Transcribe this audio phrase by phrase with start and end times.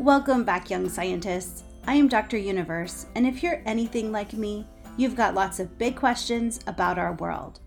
[0.00, 1.62] Welcome back, young scientists.
[1.86, 2.38] I am Dr.
[2.38, 7.12] Universe, and if you're anything like me, you've got lots of big questions about our
[7.12, 7.60] world.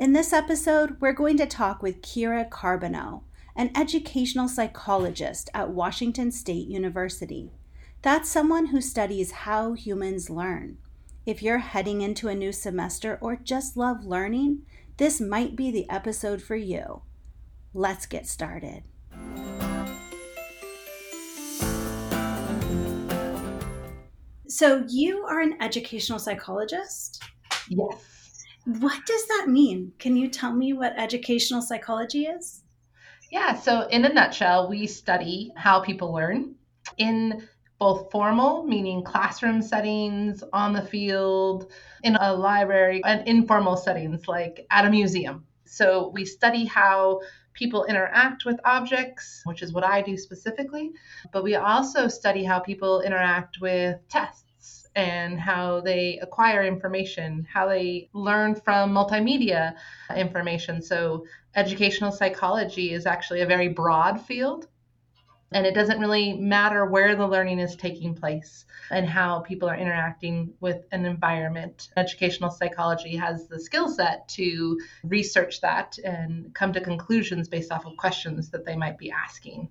[0.00, 3.22] In this episode, we're going to talk with Kira Carbonneau,
[3.54, 7.52] an educational psychologist at Washington State University.
[8.02, 10.78] That's someone who studies how humans learn.
[11.26, 14.62] If you're heading into a new semester or just love learning,
[14.96, 17.02] this might be the episode for you.
[17.72, 18.82] Let's get started.
[24.48, 27.22] So, you are an educational psychologist?
[27.68, 28.44] Yes.
[28.64, 29.92] What does that mean?
[29.98, 32.62] Can you tell me what educational psychology is?
[33.30, 36.54] Yeah, so in a nutshell, we study how people learn
[36.96, 37.46] in
[37.78, 41.70] both formal, meaning classroom settings, on the field,
[42.02, 45.46] in a library, and informal settings like at a museum.
[45.66, 47.20] So we study how
[47.58, 50.92] people interact with objects, which is what I do specifically,
[51.32, 57.68] but we also study how people interact with tests and how they acquire information, how
[57.68, 59.74] they learn from multimedia
[60.16, 60.80] information.
[60.80, 61.24] So,
[61.56, 64.68] educational psychology is actually a very broad field
[65.52, 69.76] and it doesn't really matter where the learning is taking place and how people are
[69.76, 71.88] interacting with an environment.
[71.96, 77.86] Educational psychology has the skill set to research that and come to conclusions based off
[77.86, 79.68] of questions that they might be asking.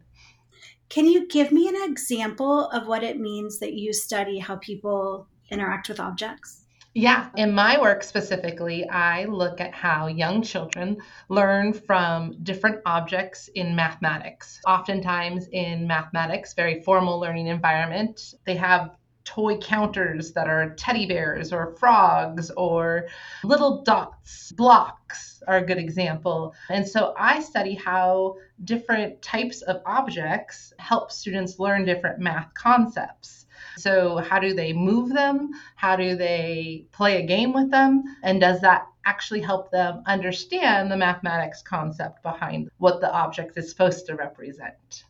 [0.90, 5.28] Can you give me an example of what it means that you study how people
[5.50, 6.67] interact with objects?
[6.98, 10.98] Yeah, in my work specifically, I look at how young children
[11.30, 14.60] learn from different objects in mathematics.
[14.66, 21.54] Oftentimes, in mathematics, very formal learning environment, they have toy counters that are teddy bears
[21.54, 23.06] or frogs or
[23.44, 24.52] little dots.
[24.54, 26.56] Blocks are a good example.
[26.72, 33.46] And so I study how different types of objects help students learn different math concepts.
[33.78, 35.52] So, how do they move them?
[35.76, 38.04] How do they play a game with them?
[38.24, 43.70] And does that actually help them understand the mathematics concept behind what the object is
[43.70, 45.06] supposed to represent?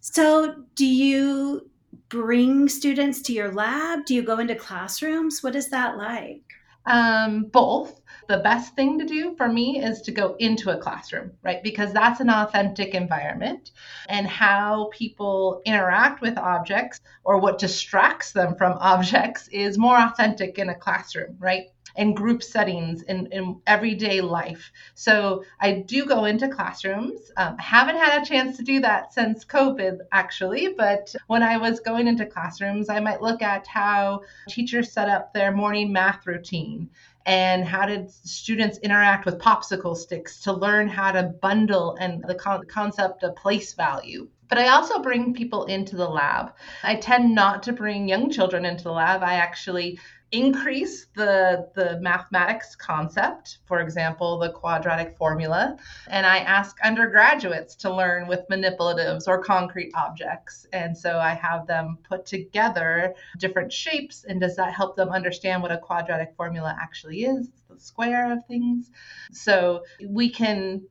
[0.00, 1.70] So, do you
[2.08, 4.06] bring students to your lab?
[4.06, 5.42] Do you go into classrooms?
[5.42, 6.42] What is that like?
[6.86, 8.00] Um, both.
[8.28, 11.62] The best thing to do for me is to go into a classroom, right?
[11.62, 13.70] Because that's an authentic environment.
[14.08, 20.58] And how people interact with objects or what distracts them from objects is more authentic
[20.58, 21.66] in a classroom, right?
[21.96, 24.72] In group settings in, in everyday life.
[24.94, 27.30] So I do go into classrooms.
[27.36, 31.80] Um, haven't had a chance to do that since COVID, actually, but when I was
[31.80, 36.90] going into classrooms, I might look at how teachers set up their morning math routine
[37.24, 42.34] and how did students interact with popsicle sticks to learn how to bundle and the
[42.34, 46.52] con- concept of place value but I also bring people into the lab.
[46.82, 49.22] I tend not to bring young children into the lab.
[49.22, 49.98] I actually
[50.36, 55.76] increase the the mathematics concept for example the quadratic formula.
[56.08, 60.66] And i ask undergraduates to learn with manipulatives or concrete objects.
[60.72, 64.24] And so i have them put together different shapes.
[64.28, 68.44] And does that help them understand what a quadratic formula actually is the square of
[68.46, 68.90] things?
[69.32, 70.82] So we can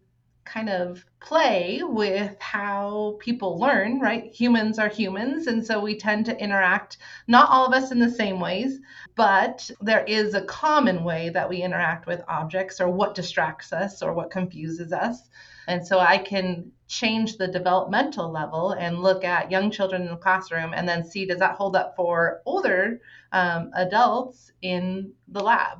[0.45, 4.31] kind of play with how people learn, right?
[4.33, 6.97] Humans are humans, and so we tend to interact,
[7.27, 8.79] not all of us in the same ways,
[9.15, 14.01] but there is a common way that we interact with objects or what distracts us
[14.01, 15.29] or what confuses us.
[15.67, 20.17] And so I can change the developmental level and look at young children in the
[20.17, 23.01] classroom and then see does that hold up for older
[23.31, 25.79] um, adults in the lab.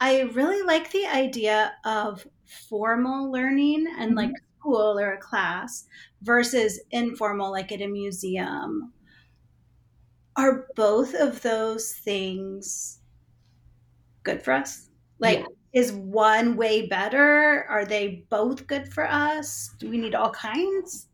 [0.00, 2.26] I really like the idea of
[2.68, 4.60] formal learning and like mm-hmm.
[4.60, 5.86] school or a class
[6.22, 8.92] versus informal, like at a museum.
[10.36, 13.00] Are both of those things
[14.22, 14.88] good for us?
[15.18, 15.80] Like, yeah.
[15.80, 17.66] is one way better?
[17.68, 19.74] Are they both good for us?
[19.80, 21.08] Do we need all kinds?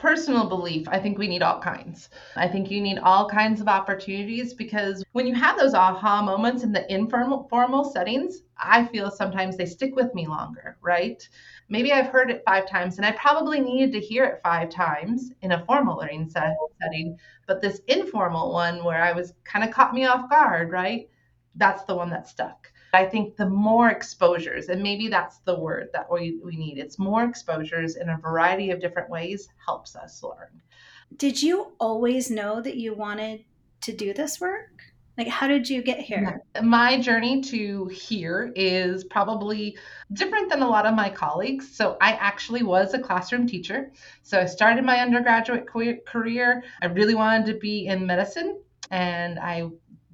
[0.00, 2.08] Personal belief, I think we need all kinds.
[2.34, 6.64] I think you need all kinds of opportunities because when you have those aha moments
[6.64, 11.22] in the informal formal settings, I feel sometimes they stick with me longer, right?
[11.68, 15.32] Maybe I've heard it five times and I probably needed to hear it five times
[15.42, 19.70] in a formal learning set, setting, but this informal one where I was kind of
[19.70, 21.10] caught me off guard, right?
[21.56, 22.72] That's the one that stuck.
[22.92, 26.98] I think the more exposures, and maybe that's the word that we, we need, it's
[26.98, 30.60] more exposures in a variety of different ways helps us learn.
[31.16, 33.44] Did you always know that you wanted
[33.82, 34.82] to do this work?
[35.18, 36.40] Like, how did you get here?
[36.62, 39.76] My journey to here is probably
[40.12, 41.76] different than a lot of my colleagues.
[41.76, 43.92] So, I actually was a classroom teacher.
[44.22, 46.62] So, I started my undergraduate career.
[46.80, 48.60] I really wanted to be in medicine,
[48.90, 49.68] and I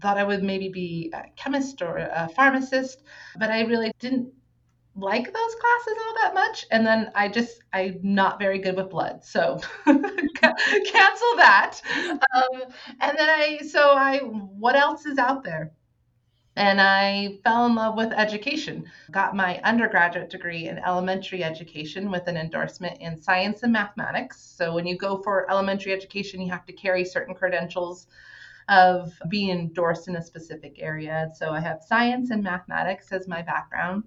[0.06, 3.02] thought I would maybe be a chemist or a pharmacist,
[3.40, 4.32] but I really didn't
[4.94, 6.64] like those classes all that much.
[6.70, 9.24] And then i just i'm not very good with blood.
[9.24, 11.80] So cancel that.
[12.36, 12.62] Um,
[13.00, 15.72] and then i so i what else is out there?
[16.54, 18.84] And I fell in love with education.
[19.10, 24.40] Got my undergraduate degree in elementary education with an endorsement in science and mathematics.
[24.40, 28.06] So, when you go for elementary education, you have to carry certain credentials
[28.68, 31.30] of being endorsed in a specific area.
[31.34, 34.04] So, I have science and mathematics as my background.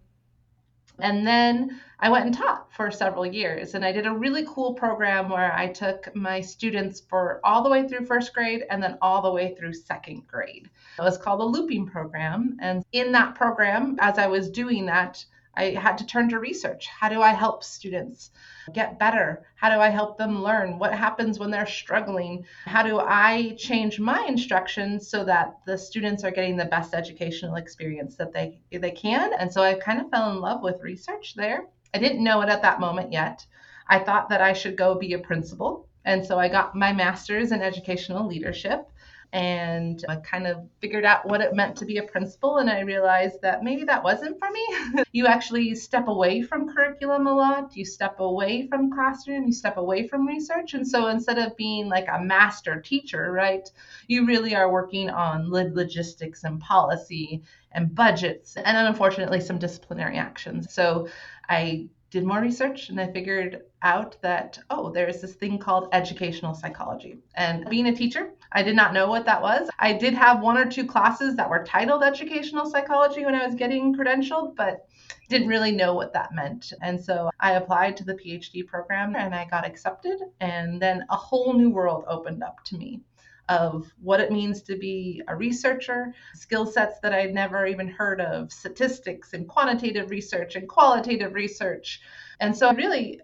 [1.02, 3.74] And then I went and taught for several years.
[3.74, 7.70] And I did a really cool program where I took my students for all the
[7.70, 10.70] way through first grade and then all the way through second grade.
[10.98, 12.58] It was called the looping program.
[12.62, 15.24] And in that program, as I was doing that,
[15.60, 16.88] I had to turn to research.
[16.88, 18.32] How do I help students
[18.74, 19.46] get better?
[19.56, 20.80] How do I help them learn?
[20.80, 22.46] What happens when they're struggling?
[22.66, 27.56] How do I change my instructions so that the students are getting the best educational
[27.56, 29.34] experience that they they can?
[29.34, 31.68] And so I kind of fell in love with research there.
[31.94, 33.46] I didn't know it at that moment yet.
[33.86, 35.90] I thought that I should go be a principal.
[36.06, 38.90] And so I got my master's in educational leadership
[39.32, 42.58] and I kind of figured out what it meant to be a principal.
[42.58, 45.04] And I realized that maybe that wasn't for me.
[45.12, 49.78] you actually step away from curriculum a lot, you step away from classroom, you step
[49.78, 50.74] away from research.
[50.74, 53.70] And so instead of being like a master teacher, right,
[54.08, 60.74] you really are working on logistics and policy and budgets and unfortunately some disciplinary actions.
[60.74, 61.08] So
[61.48, 66.54] I did more research and I figured out that, oh, there's this thing called educational
[66.54, 67.20] psychology.
[67.36, 69.70] And being a teacher, I did not know what that was.
[69.80, 73.56] I did have one or two classes that were titled educational psychology when I was
[73.56, 74.88] getting credentialed, but
[75.30, 76.74] didn't really know what that meant.
[76.82, 80.20] And so I applied to the PhD program and I got accepted.
[80.40, 83.02] And then a whole new world opened up to me
[83.50, 88.22] of what it means to be a researcher, skill sets that I'd never even heard
[88.22, 92.00] of, statistics and quantitative research and qualitative research.
[92.40, 93.20] And so, really,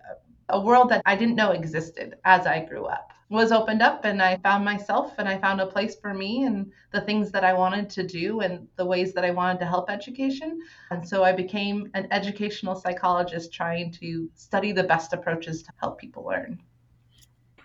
[0.50, 4.22] a world that I didn't know existed as I grew up was opened up and
[4.22, 7.54] I found myself and I found a place for me and the things that I
[7.54, 10.62] wanted to do and the ways that I wanted to help education.
[10.92, 16.00] And so I became an educational psychologist trying to study the best approaches to help
[16.00, 16.62] people learn.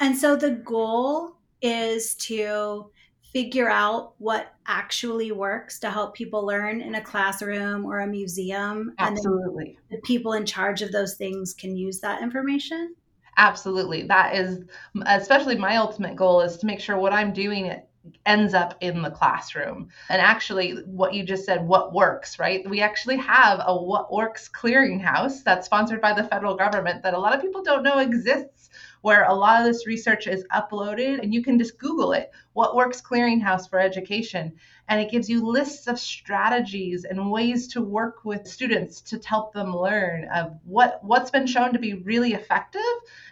[0.01, 2.91] And so the goal is to
[3.33, 8.93] figure out what actually works to help people learn in a classroom or a museum.
[8.99, 9.79] Absolutely.
[9.91, 12.95] And the people in charge of those things can use that information.
[13.37, 14.03] Absolutely.
[14.03, 14.65] That is,
[15.07, 17.81] especially my ultimate goal is to make sure what I'm doing
[18.27, 19.89] ends up in the classroom.
[20.09, 22.69] And actually, what you just said, what works, right?
[22.69, 27.19] We actually have a What Works clearinghouse that's sponsored by the federal government that a
[27.19, 28.71] lot of people don't know exists
[29.03, 32.31] where a lot of this research is uploaded and you can just Google it.
[32.53, 34.53] What works clearinghouse for education?
[34.91, 39.55] And it gives you lists of strategies and ways to work with students to help
[39.55, 42.83] them learn of what, what's been shown to be really effective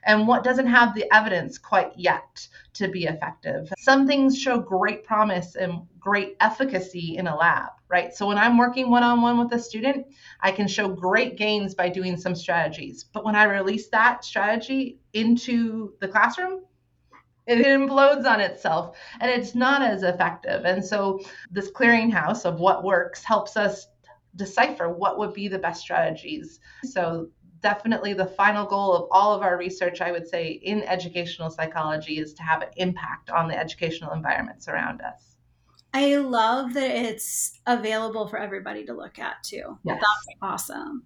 [0.04, 3.72] and what doesn't have the evidence quite yet to be effective.
[3.76, 8.14] Some things show great promise and great efficacy in a lab, right?
[8.14, 10.06] So when I'm working one on one with a student,
[10.40, 13.02] I can show great gains by doing some strategies.
[13.02, 16.62] But when I release that strategy into the classroom,
[17.48, 20.64] it implodes on itself and it's not as effective.
[20.64, 23.88] And so, this clearinghouse of what works helps us
[24.36, 26.60] decipher what would be the best strategies.
[26.84, 31.50] So, definitely the final goal of all of our research, I would say, in educational
[31.50, 35.36] psychology is to have an impact on the educational environments around us.
[35.94, 39.78] I love that it's available for everybody to look at too.
[39.84, 40.00] Yes.
[40.00, 41.02] That's awesome.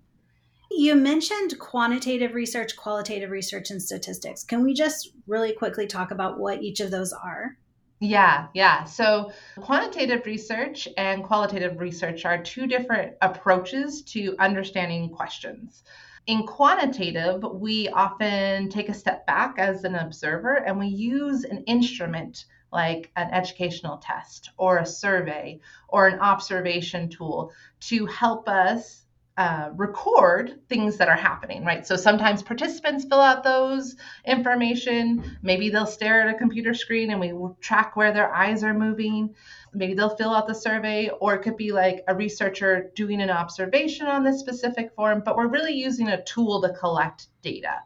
[0.75, 4.43] You mentioned quantitative research, qualitative research, and statistics.
[4.43, 7.57] Can we just really quickly talk about what each of those are?
[8.01, 8.85] Yeah, yeah.
[8.85, 15.85] So quantitative research and qualitative research are two different approaches to understanding questions.
[16.27, 21.63] In quantitative, we often take a step back as an observer and we use an
[21.65, 29.02] instrument like an educational test or a survey or an observation tool to help us
[29.37, 31.87] uh, record things that are happening, right?
[31.87, 33.97] So sometimes participants fill out those
[34.27, 35.39] information.
[35.43, 39.35] Maybe they'll stare at a computer screen and we track where their eyes are moving.
[39.73, 43.31] Maybe they'll fill out the survey, or it could be like a researcher doing an
[43.31, 47.77] observation on this specific form, but we're really using a tool to collect data.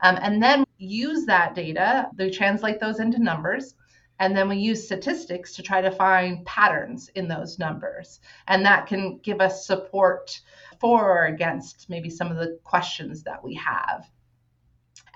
[0.00, 3.74] Um, and then use that data, they translate those into numbers
[4.18, 8.20] And then we use statistics to try to find patterns in those numbers.
[8.46, 10.40] And that can give us support
[10.82, 14.10] for or against maybe some of the questions that we have.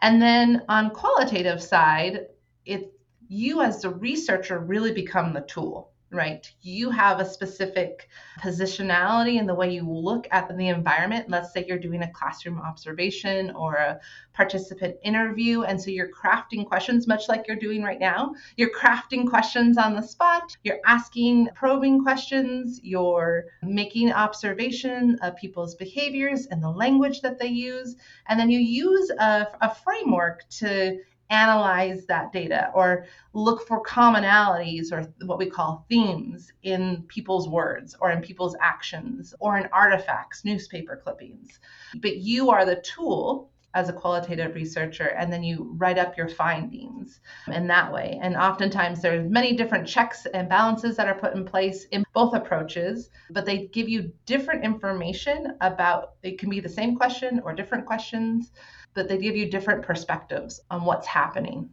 [0.01, 2.27] And then on qualitative side,
[2.65, 2.93] it
[3.29, 6.51] you as the researcher really become the tool right?
[6.63, 8.09] You have a specific
[8.41, 11.29] positionality in the way you look at the environment.
[11.29, 14.01] Let's say you're doing a classroom observation or a
[14.33, 15.63] participant interview.
[15.63, 18.35] And so you're crafting questions, much like you're doing right now.
[18.57, 25.75] You're crafting questions on the spot, you're asking probing questions, you're making observation of people's
[25.75, 27.97] behaviors and the language that they use.
[28.29, 30.99] And then you use a, a framework to
[31.31, 37.97] analyze that data or look for commonalities or what we call themes in people's words
[38.01, 41.59] or in people's actions or in artifacts, newspaper clippings.
[42.01, 46.29] But you are the tool as a qualitative researcher and then you write up your
[46.29, 47.21] findings
[47.53, 51.45] in that way and oftentimes there's many different checks and balances that are put in
[51.45, 56.69] place in both approaches but they give you different information about it can be the
[56.69, 58.51] same question or different questions
[58.97, 61.71] but they give you different perspectives on what's happening.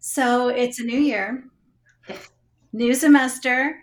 [0.00, 1.44] So it's a new year,
[2.72, 3.82] new semester.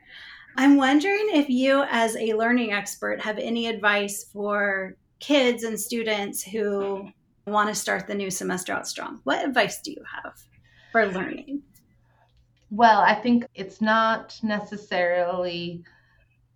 [0.58, 6.44] I'm wondering if you, as a learning expert, have any advice for kids and students
[6.44, 7.10] who
[7.48, 9.22] want to start the new semester out strong.
[9.24, 10.34] What advice do you have
[10.92, 11.62] for learning?
[12.70, 15.82] Well, I think it's not necessarily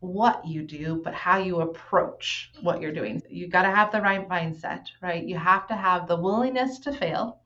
[0.02, 3.24] what you do, but how you approach what you're doing.
[3.30, 5.24] You got to have the right mindset, right?
[5.24, 7.40] You have to have the willingness to fail.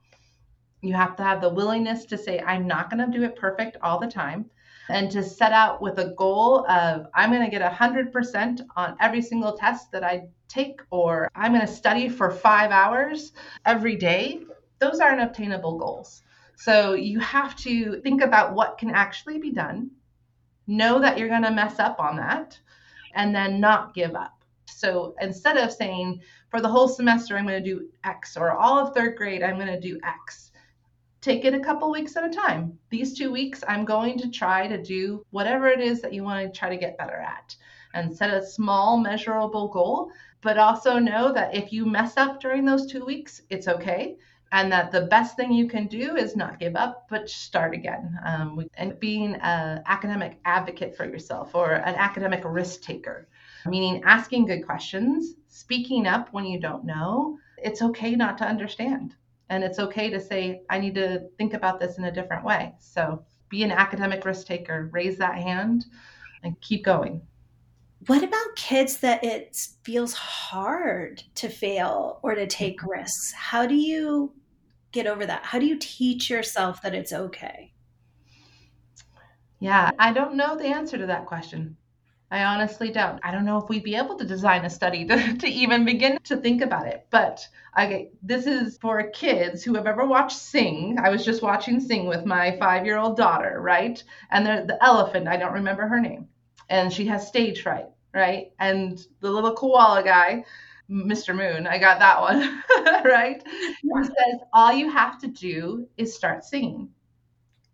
[0.81, 3.77] You have to have the willingness to say, I'm not going to do it perfect
[3.83, 4.49] all the time.
[4.91, 9.21] And to set out with a goal of, I'm going to get 100% on every
[9.21, 13.31] single test that I take, or I'm going to study for five hours
[13.65, 14.41] every day.
[14.79, 16.23] Those aren't obtainable goals.
[16.55, 19.91] So you have to think about what can actually be done
[20.67, 22.59] know that you're going to mess up on that
[23.15, 24.43] and then not give up.
[24.67, 28.79] So instead of saying for the whole semester, I'm going to do X or all
[28.79, 30.50] of third grade, I'm going to do X,
[31.21, 32.77] take it a couple weeks at a time.
[32.89, 36.41] These two weeks, I'm going to try to do whatever it is that you want
[36.53, 37.55] to try to get better at
[37.93, 40.11] and set a small, measurable goal.
[40.41, 44.17] But also know that if you mess up during those two weeks, it's okay
[44.51, 48.19] and that the best thing you can do is not give up but start again
[48.25, 53.27] um, and being an academic advocate for yourself or an academic risk taker
[53.65, 59.15] meaning asking good questions speaking up when you don't know it's okay not to understand
[59.51, 62.73] and it's okay to say i need to think about this in a different way
[62.79, 65.85] so be an academic risk taker raise that hand
[66.43, 67.21] and keep going
[68.07, 72.89] what about kids that it feels hard to fail or to take mm-hmm.
[72.89, 74.33] risks how do you
[74.91, 75.43] get over that?
[75.43, 77.73] How do you teach yourself that it's okay?
[79.59, 81.77] Yeah, I don't know the answer to that question.
[82.31, 83.19] I honestly don't.
[83.23, 86.17] I don't know if we'd be able to design a study to, to even begin
[86.23, 87.05] to think about it.
[87.09, 87.45] But
[87.77, 90.97] okay, this is for kids who have ever watched Sing.
[91.03, 94.01] I was just watching Sing with my five year old daughter, right?
[94.31, 96.29] And the, the elephant, I don't remember her name.
[96.69, 98.53] And she has stage fright, right?
[98.59, 100.45] And the little koala guy
[100.91, 101.33] Mr.
[101.33, 101.67] Moon.
[101.67, 102.63] I got that one,
[103.05, 103.41] right?
[103.81, 106.89] He says, all you have to do is start singing.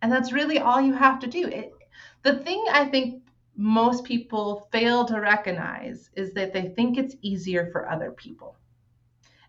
[0.03, 1.47] And that's really all you have to do.
[1.47, 1.73] It,
[2.21, 3.23] the thing I think
[3.57, 8.55] most people fail to recognize is that they think it's easier for other people.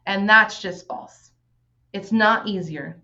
[0.07, 1.33] And that's just false.
[1.93, 3.03] It's not easier.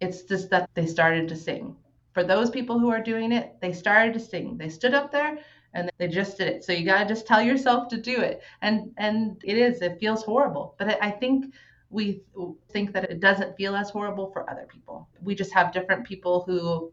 [0.00, 1.76] It's just that they started to sing.
[2.14, 4.56] For those people who are doing it, they started to sing.
[4.56, 5.38] They stood up there
[5.74, 6.64] and they just did it.
[6.64, 8.40] So you got to just tell yourself to do it.
[8.62, 11.52] And and it is it feels horrible, but I think
[11.90, 12.22] we
[12.70, 15.08] think that it doesn't feel as horrible for other people.
[15.22, 16.90] We just have different people who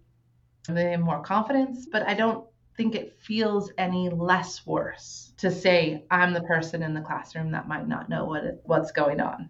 [0.68, 6.04] they have more confidence, but I don't think it feels any less worse to say
[6.10, 9.50] I'm the person in the classroom that might not know what it, what's going on.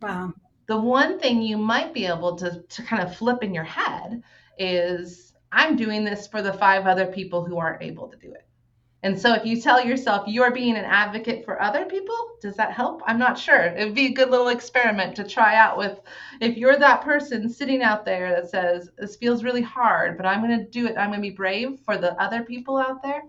[0.00, 0.32] Wow.
[0.66, 4.22] The one thing you might be able to to kind of flip in your head
[4.58, 8.47] is I'm doing this for the five other people who aren't able to do it.
[9.02, 12.72] And so if you tell yourself you're being an advocate for other people, does that
[12.72, 13.00] help?
[13.06, 13.62] I'm not sure.
[13.62, 16.00] It would be a good little experiment to try out with
[16.40, 20.42] if you're that person sitting out there that says, This feels really hard, but I'm
[20.42, 20.96] going to do it.
[20.96, 23.22] I'm going to be brave for the other people out there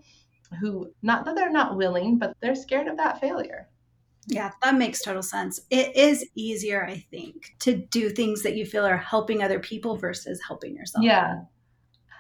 [0.60, 3.68] who, not that they're not willing, but they're scared of that failure.
[4.26, 5.62] Yeah, that makes total sense.
[5.70, 9.98] It is easier, I think, to do things that you feel are helping other people
[9.98, 11.04] versus helping yourself.
[11.04, 11.42] Yeah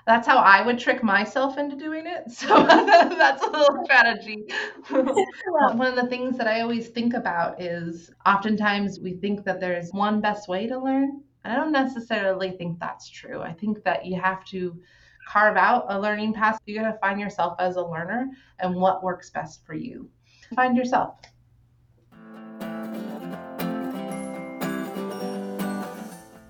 [0.09, 2.23] that's how I would trick myself into doing it.
[2.31, 4.45] So that's a little strategy.
[4.89, 9.91] One of the things that I always think about is oftentimes we think that there's
[9.91, 13.41] one best way to learn, And I don't necessarily think that's true.
[13.41, 14.81] I think that you have to
[15.27, 16.59] carve out a learning path.
[16.65, 20.09] You got to find yourself as a learner and what works best for you.
[20.55, 21.17] Find yourself.